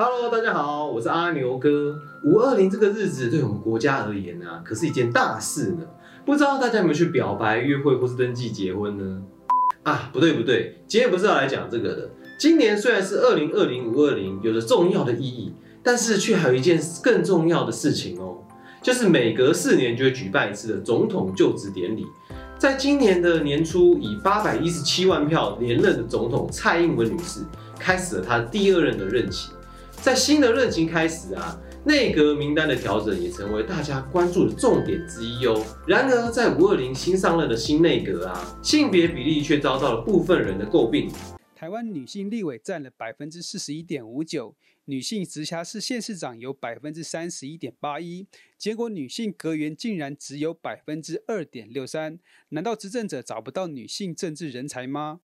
[0.00, 2.00] Hello，大家好，我是阿牛哥。
[2.22, 5.78] 五二零这个日子对我们国家而言啊，可是一件大事呢。
[6.24, 9.20] 不知道大家有没有去表白、约会或是登记结婚呢？
[9.82, 12.10] 啊，不对不对，今天不是要来讲这个的。
[12.38, 18.38] 今年虽然是二零二零五二零，有着重要的意义，但是却还有一件更重要的事情哦，
[18.80, 22.06] 就是每隔四年就会举办一次的总统就职典礼。
[22.56, 27.40] 在今年的年初，以八百一十七万票连任的总统蔡英文女士，
[27.80, 29.50] 开始了她第二任的任期。
[30.02, 31.60] 在新的任期开始啊。
[31.84, 35.64] 内阁名单的调整也成为大家关注的重点之一哦。
[35.86, 41.10] 然而，在五二零新上任的新内阁啊，性别比例却遭到了部分人的诟病。
[41.54, 48.26] 台湾女性立委占了百分之四十一点五九，女性直辖市县市长有百分之三十一点八一，
[48.58, 52.18] 结果女性阁员竟然只有百分之二点六三。
[52.50, 55.20] 难道执政者找不到女性政治人才吗？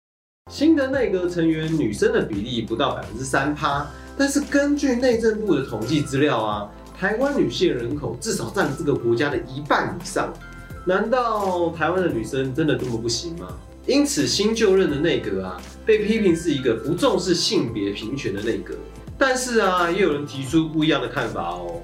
[0.51, 3.87] 新的内阁成员女生的比例不到百分之三趴。
[4.15, 10.31] 但是根据内政部的统计资料啊，台湾女性人口至少占这个国家的一半以上。
[10.85, 13.47] 难道台湾的女生真的这么不行吗？
[13.87, 18.75] 因此新就任的内阁啊，被批评是一个不重视性别平权的内阁。
[19.17, 21.81] 但是啊，也有人提出不一样的看法哦。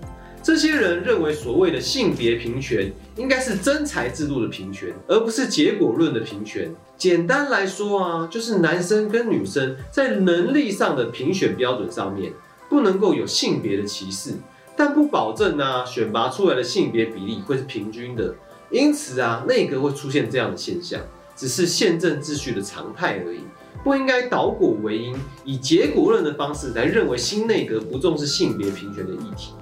[0.50, 6.74] 这些人认为，所谓的性别平权，应该是真才制度的平权，而不是结果论的平权。
[6.98, 12.34] 简单来说啊，就是男生跟女生在能力上的评选标准上面，
[12.68, 14.32] 不能够有性别的歧视，
[14.76, 18.34] 但不保证呢，选拔出来的性别比例会是平均的。
[18.72, 21.00] 因此啊，内阁会出现这样的现象，
[21.36, 23.42] 只是宪政秩序的常态而已，
[23.84, 29.54] 不应该倒果为因，以结果论的方式来认为新内阁不重视性别平权的议题。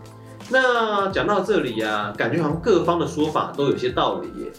[0.49, 4.51] 那讲到这里啊，感觉好像各方的说法都有些道理耶，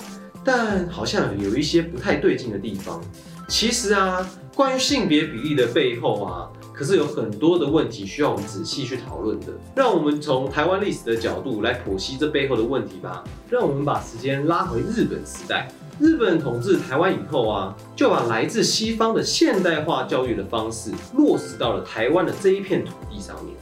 [0.44, 3.00] 但好像有一些不太对劲的地方。
[3.48, 9.46] 其实啊，关于性别比例的背后啊，可是有很多的问题需要我们仔细去讨论的。
[9.74, 13.24] 让我们从台湾历史的角度来剖析这背后的问题吧。
[13.48, 23.54] 让我们把时间拉回日本时代，日本统治台湾以后啊，就把来自西方的现代化教育的方式落实到了台湾的这一片土地上面。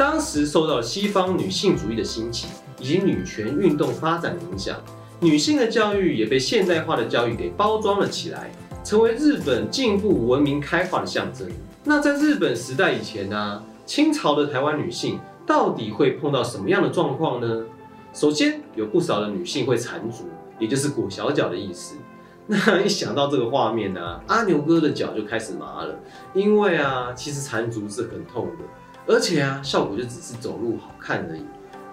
[0.00, 2.46] 当时受到西方女性主义的兴起
[2.78, 4.74] 以及女权运动发展的影响，
[5.20, 8.50] 女性的教育也被现代化的教育给包装了起来，
[8.82, 11.46] 成为日本进步文明开化的象征。
[11.84, 17.62] 那在日本时代以前呢，清朝的台湾女性到底会碰到什么样的状况呢？
[18.14, 20.24] 首先，有不少的女性会缠足，
[20.58, 21.96] 也就是裹小脚的意思。
[22.46, 25.94] 那一想到这个画面呢，阿牛哥的脚就开始麻了，
[26.32, 28.64] 因为啊，其实缠足是很痛的。
[29.06, 31.44] 而且啊，效果就只是走路好看而已。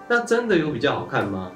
[0.08, 1.52] 那真的有比较好看吗？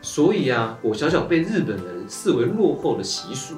[0.00, 3.56] 所以啊，裹小脚被日本人视为落后的习俗。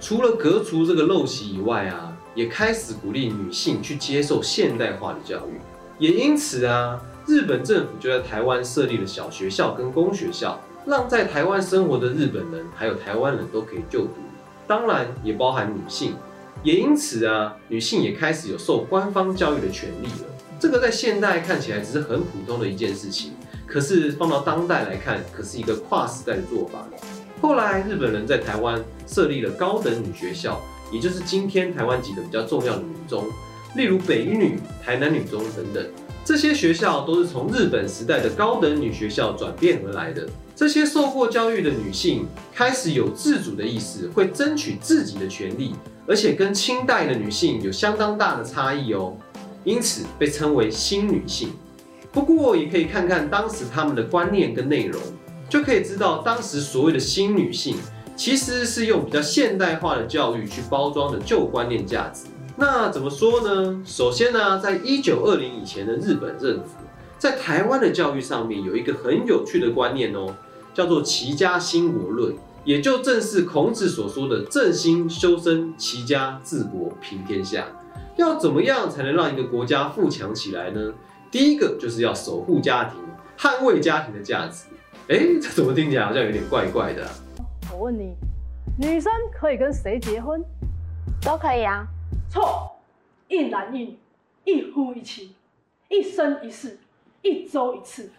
[0.00, 5.60] 除了革除这个陋习以外啊，也开始鼓励女性去接受现代化的教育。
[5.98, 14.16] 也因此啊，日本政府就在台湾设立了小学校跟公学校，让在台湾生活的日本人还有台湾人都可以就读，
[14.66, 16.14] 当然也包含女性。
[16.62, 20.26] 也因此啊，女性也开始有受官方教育的权利了。
[20.58, 23.32] 这个在现代看起来只是很普通的一件事情，
[23.66, 26.86] 可是放到当代来看，可是一个跨时代的做法。
[27.40, 30.60] 后来日本人在台湾设立了高等女学校，
[30.92, 33.24] 也就是今天台湾几个比较重要的女中，
[33.74, 35.82] 例如北一女、台南女中等等。
[36.22, 40.28] 这些学校都是从日本时代的高等女学校转变而来的。
[40.60, 45.74] 这些受过教育的女性开始有自主的意识，会争取自己的权利，
[46.06, 49.16] 而且跟清代的女性有相当大的差异哦。
[49.64, 51.48] 因此被称为新女性。
[52.12, 55.00] 不过也可以看看当时他们的观念跟内容，
[55.48, 57.78] 就可以知道当时所谓的新女性，
[58.14, 62.26] 其实是用比较现代化的教育去包装的旧观念价值。
[62.54, 63.82] 那怎么说呢？
[63.86, 66.68] 首先呢，在一九二零以前的日本政府，
[67.16, 70.34] 在台湾的教育上面有一个很有趣的观念哦，
[70.74, 77.66] 叫做齐家兴国论，也就正是孔子所说的正心修身、齐家治国平天下。
[78.16, 80.92] 要怎么样才能让一个国家富强起来呢？
[81.30, 83.00] 第一个就是要守护家庭，
[83.38, 84.66] 捍卫家庭的价值。
[85.08, 87.08] 哎，这怎么听起来好像有点怪怪的？
[87.72, 88.14] 我问你，
[88.78, 90.44] 女生可以跟谁结婚？
[91.22, 91.86] 都可以啊。
[92.28, 92.76] 错，
[93.28, 93.98] 一男一女，
[94.44, 95.34] 一夫一妻，
[95.88, 96.78] 一生一世，
[97.22, 98.10] 一周一次。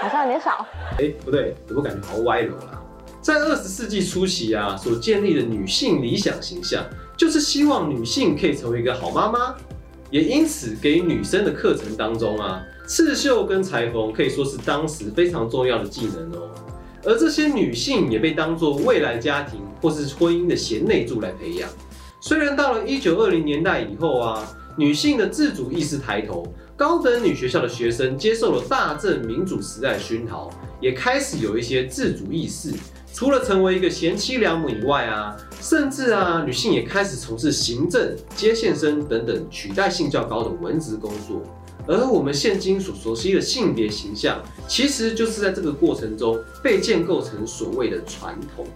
[0.00, 0.66] 好像有点少。
[0.98, 2.82] 哎，不对，怎么感觉好歪楼啦？
[3.20, 6.84] 在二十世纪初期啊，所建立的女性理想形象。
[7.16, 9.54] 就是希望女性可以成为一个好妈妈，
[10.10, 16.48] 也因此给女生的课程当中啊，刺绣跟裁缝可以说是当时非常重要的技能哦。
[17.04, 21.68] 而这些女性也被当作未来家庭或是婚姻的贤内助来培养。
[22.22, 24.42] 虽然到了一九二零年代以后啊，
[24.78, 26.50] 女性的自主意识抬头，
[26.80, 30.48] 高等女学校的学生接受了大正民主时代的熏陶，
[30.80, 32.72] 也开始有一些自主意识。
[33.12, 41.42] 除了成为一个贤妻良母以外啊，甚至啊，女性也开始从事行政、接线生等等取代性较高的文职工作。
[41.86, 48.66] 而我们现今所熟悉的性别形象，其实就是在这个过程中被建构成所谓的传统。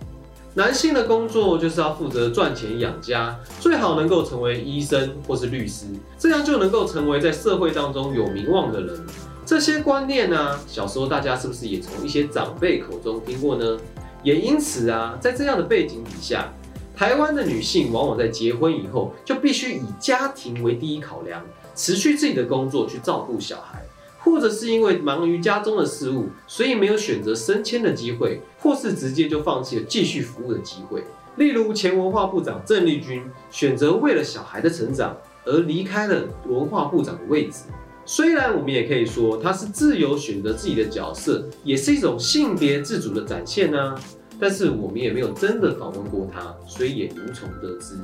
[0.56, 5.86] 男性的工作就是要负责赚钱养家，最好能够成为医生或是律师，
[6.16, 9.04] 这样就能够成为在社会当中有名望的人。
[9.44, 13.76] 这些观念呢，小时候大家是不是也从一些长辈口中听过呢？
[14.22, 16.52] 也因此啊，在这样的背景底下，
[16.96, 21.44] 台湾的女性往往在结婚以后就必须以家庭为第一考量。
[21.74, 23.83] 辞去自己的工作去照顾小孩，
[24.24, 31.04] 或者是因为忙于家中的事务，所以没有选择升迁的机会，或是直接就放弃了继续服务的机会。
[31.36, 37.64] 例如前文化部长郑丽君选择为了小孩的成长而离开了文化部长的位置。
[38.06, 43.94] 虽然我们也可以说她是自由选择自己的角色，也是一种性别自主的展现呢。
[44.40, 47.94] 但是我们也没有真的访问过她，所以也无从得知。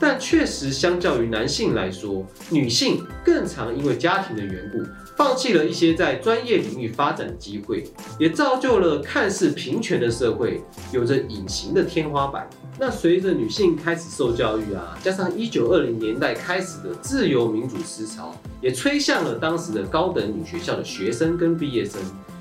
[0.00, 4.82] 但确实，相较于男性来说，女性更常因为家庭的缘故，
[5.14, 7.84] 放弃了一些在专业领域发展的机会，
[8.18, 12.48] 也造就了看似平权的社会有着隐形的天花板。
[12.78, 22.00] 那随着女性开始受教育啊，加上一九二零年代开始的自由民主思潮，也吹向了当时的高等女学校的学生跟毕业生。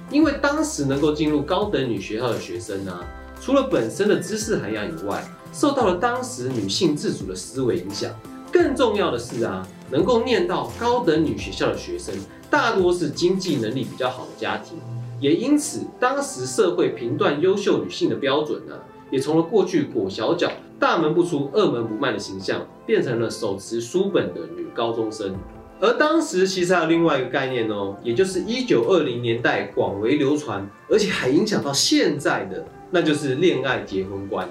[0.09, 2.99] 因为当时能够进入高等女学校的学生呢，
[3.41, 8.11] 除了本身的知识涵养以外，受到了当时女性自主的思维影响，
[8.51, 12.15] 更重要的是啊，能够念到高等女学校的学生，
[12.49, 14.77] 大多是经济能力比较好的家庭，
[15.19, 18.75] 也因此，当时社会评断优秀女性的标准呢，
[19.11, 25.35] 也从了过去裹小脚、大门不出、二门不迈的形象，变成了手持书本的女高中生。
[25.81, 34.49] 而当时其实还有另外一个概念哦，也就是一九二零年代广为流传，而且还影响到现在的，那就是恋爱结婚观。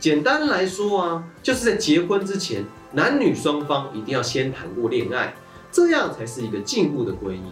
[0.00, 5.34] 简单来说啊，就是在结婚之前，男女双方一定要先谈过恋爱，
[5.70, 7.42] 这样才是一个进步的婚姻。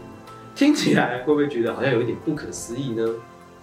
[0.55, 3.06] 听起来会不会觉得好像有一点不可思议呢？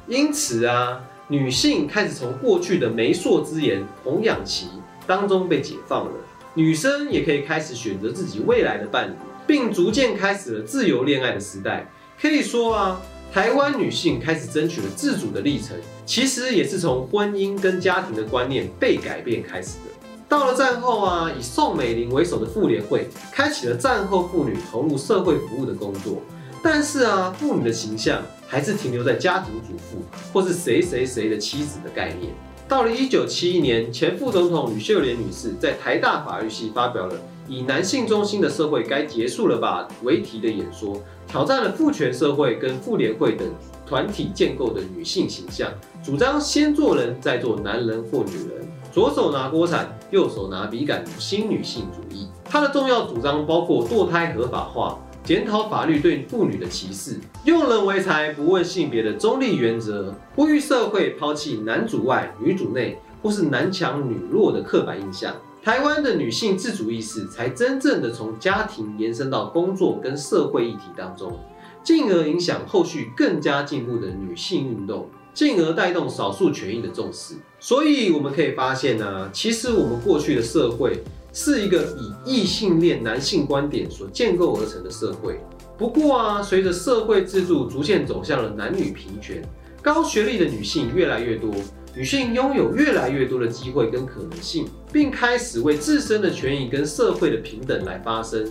[0.07, 4.67] 因此啊，女性开始从过去的媒妁之言、童养媳
[5.07, 6.11] 当中被解放了，
[6.53, 9.15] 女生也可以开始选择自己未来的伴侣，
[9.47, 11.91] 并逐渐开始了自由恋爱的时代。
[12.21, 13.01] 可以说啊。
[13.31, 15.75] 台湾女性开始争取了自主的历程，
[16.05, 19.91] 其实也是从婚姻跟家庭的观念被改变开始的。
[20.27, 26.21] 到了战后啊，以宋美龄为首的妇联会开启了战后妇女投入社会服务的工作。
[26.63, 30.01] 但是啊，妇女的形象还是停留在家庭主妇
[30.33, 32.33] 或是谁谁谁的妻子的概念。
[32.67, 37.15] 到了一九七一年，前副总统吕秀莲女士在台大法律系发表了
[37.47, 41.01] “以男性中心的社会该结束了吧”为题的演说。
[41.27, 43.47] 挑战了父权社会跟妇联会等
[43.85, 45.69] 团体建构的女性形象，
[46.03, 52.27] 主张先做人再做男人或女人，左手拿锅铲，右手拿笔杆，新女性主义。
[52.45, 65.35] 它的重要主张包括堕胎合法化、检讨法律对妇女的歧视、用人为才不问性别的中立原则，呼吁社会抛弃男主外女主内或是男强女弱的刻板印象。
[65.65, 71.39] 台湾的女性自主意识才真正的从家庭延伸到工作跟社会议题当中，
[71.83, 77.33] 进而影响后续更加进步的女性运动，进而带动少数权益的重视。
[77.59, 85.39] 所以我们可以发现呢，其实我们过去的社会是一个以异性恋男性观点所建构而成的社会。
[85.79, 89.43] 不过啊，随着社会制度逐渐走向了男女平权，
[89.81, 91.49] 高学历的女性越来越多。
[91.95, 98.45] 女性拥有越来越多的机会跟可能性，并开始为自身的权益跟社会的平等来发声。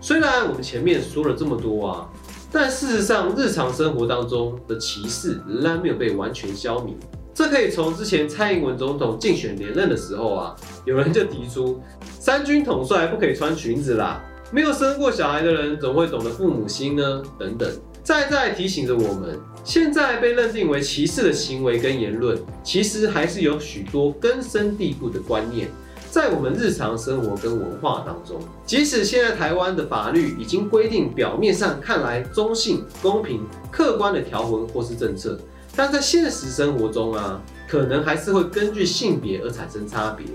[0.00, 2.08] 虽然我们前面说了这么多啊，
[2.52, 6.94] 但事实上日常生活当中的歧视仍然没有被完全消弭。
[7.34, 11.82] 这可以从之前蔡英文总统竞选连任的时候啊，有人就提出
[12.20, 14.22] 三军统帅不可以穿裙子啦，
[14.52, 17.22] 没有生过小孩的人怎么会懂得父母心呢？
[17.36, 17.68] 等等。
[18.04, 25.70] 再再提醒着我们，现在被认定为歧视的行为跟言论，其实还是有许多根深蒂固的观念，
[26.10, 28.38] 在我们日常生活跟文化当中。
[28.66, 35.40] 即使现在台湾的法律已经规定，表面上看来中性、公平、客观的条文或是政策，
[35.74, 40.26] 但在现实生活中啊，可能还是会根据性别而产生差别。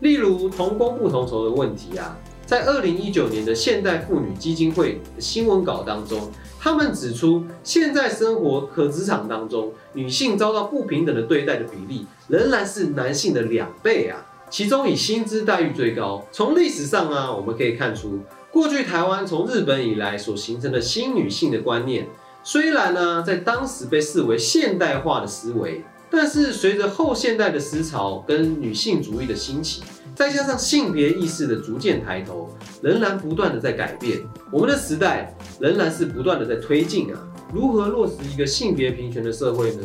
[0.00, 6.30] 例如同工不同酬的问题啊，在二零一九年的现代妇女基金会新闻稿当中。
[6.60, 14.24] 他们指出，现在生活和职场当中，女性遭到不平等的对待的比例仍然是男性的两倍啊！
[14.48, 16.26] 其中以薪资待遇最高。
[16.32, 18.20] 从历史上啊，我们可以看出，
[18.50, 22.08] 过去台湾从日本以来所形成的新女性的观念，
[22.42, 29.82] 虽然呢在当时被视为现代化的思维，但是随着后现代的思潮跟女性主义的兴起，
[30.14, 32.48] 再加上性别意识的逐渐抬头，
[32.80, 34.22] 仍然不断的在改变。
[34.50, 37.20] 我们的时代仍然是不断的在推进啊！
[37.52, 39.82] 如何落实一个性别平权的社会呢？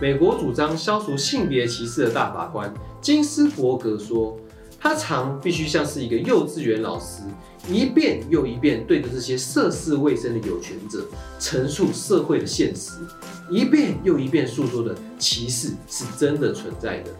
[0.00, 4.38] 美国主张消除性别歧视的大法官金斯伯格说，
[4.78, 7.22] 他常必须像是一个幼稚园老师。
[7.68, 11.06] 一遍又一遍对着这些涉世未深的有权者
[11.38, 12.94] 陈述社会的现实，
[13.48, 17.10] 一遍又一遍诉说的歧视是真的存在的，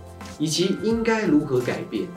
[0.40, 2.08] 以及应该如何改变，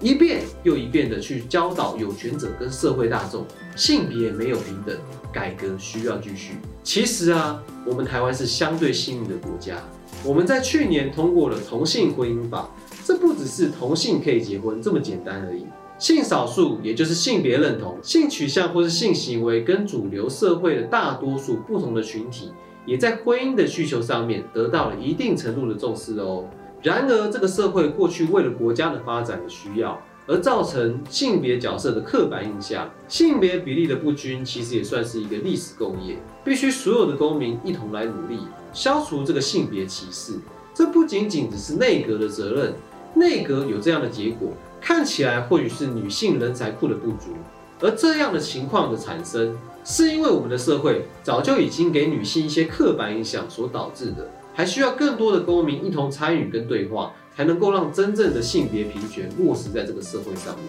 [0.00, 4.96] 一遍又一遍的去教导有权者跟社会大众，性别没有平等，
[5.32, 6.54] 改革需要继续。
[6.84, 9.82] 其实啊，我们台湾是相对幸运的国家，
[10.24, 12.70] 我们在去年通过了同性婚姻法，
[13.04, 15.66] 这不只是同性可以结婚这么简单而已。
[15.98, 22.52] 性少数，也就是性别认同、性取向或是性行为跟主流社会的大多数不同的群体，
[22.86, 26.44] 也在婚姻的需求上面得到了一定程度的重视哦。
[26.82, 38.40] 然而，这个社会过去为了国家的发展的需要，而造成性别角色的刻板印象、性别比例的不均，其实也算是一个历史共业，必须所有的公民一同来努力，
[38.72, 40.34] 消除这个性别歧视。
[40.72, 42.74] 这不仅仅只是内阁的责任，
[43.14, 44.52] 内阁有这样的结果。
[44.80, 47.34] 看起来或许是女性人才库的不足，
[47.80, 60.64] 而这样的情况的产生，是因为我们的社会早就已经给女性一些刻板印象所导致的，还需要更多的公民一同参与跟对话，才能够让真正的性别平权落实在这个社会上面。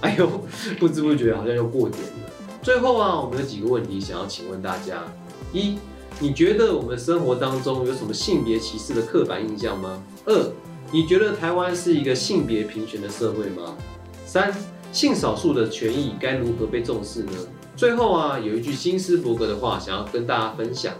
[0.00, 0.26] 哎呦，
[0.80, 2.32] 不知不觉好像又过点了。
[2.62, 5.04] 最后啊，我们有几个问题想要请问大家：
[5.52, 5.76] 一，
[6.18, 10.02] 你觉得我们生活当中有什么性别歧视的刻板印象吗？
[10.24, 10.50] 二。
[10.90, 13.76] 你觉得台湾是一个性别平权的社会吗？
[14.24, 14.50] 三，
[14.92, 17.32] 性少数的权益该如何被重视呢？
[17.76, 20.94] 最后啊，有一句金斯伯格的话想要跟大家分享。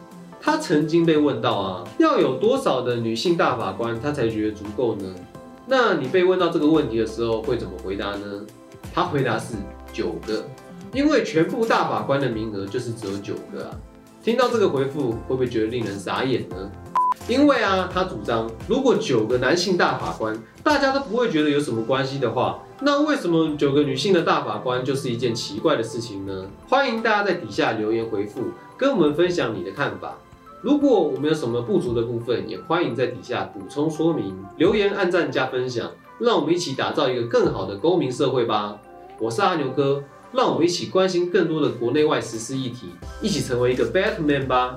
[0.47, 5.13] 他曾经被问到啊，要有多少的女性大法官他才觉得足够呢？
[5.67, 8.47] 那你被问到这个问题的时候会怎么回答呢？
[8.95, 9.57] 他回答是
[9.93, 10.45] 九个，
[10.93, 13.71] 因为全部大法官的名额就是只有九个啊。
[14.23, 16.71] 听到这个回复，会不会觉得令人傻眼呢？
[17.27, 26.47] 因为啊，他主张，如果九个男性大法官大家都不会觉得有什么关系的话，那为什么九个女性的大法官就是一件奇怪的事情呢？
[26.69, 28.43] 欢迎大家在底下留言回复，
[28.77, 30.17] 跟我们分享你的看法。
[30.63, 34.35] 如果我们有什么不足的部分，也欢迎在底下补充说明。
[34.57, 38.81] 留言、按赞、加分享，让我们一起打造一个更好的公民社会吧。
[39.21, 42.89] 我是阿牛哥，让我们一起关心更多的国内外时事议题，
[43.21, 44.75] 一起成为一个 Batman 吧。